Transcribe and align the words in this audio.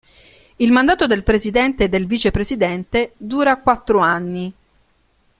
Il 0.55 0.71
mandato 0.71 1.05
del 1.05 1.21
presidente 1.21 1.83
e 1.83 1.87
del 1.87 2.07
vicepresidente 2.07 3.13
dura 3.17 3.59
quattro 3.61 3.99
anni. 3.99 4.51